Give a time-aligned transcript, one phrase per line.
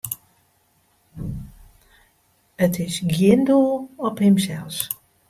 [2.65, 3.73] It is gjin doel
[4.07, 4.77] op himsels.